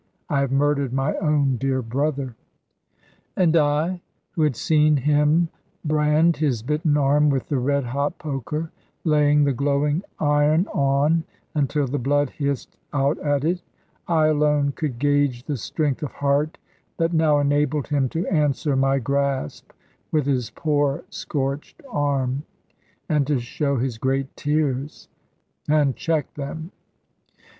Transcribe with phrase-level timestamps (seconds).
[0.29, 2.35] I have murdered my own dear brother."
[3.37, 5.49] And I, who had seen him
[5.85, 8.71] brand his bitten arm with the red hot poker,
[9.03, 13.61] laying the glowing iron on, until the blood hissed out at it,
[14.07, 16.57] I alone could gage the strength of heart
[16.97, 19.71] that now enabled him to answer my grasp
[20.11, 22.41] with his poor scorched arm,
[23.07, 25.09] and to show his great tears,
[25.69, 26.71] and check them.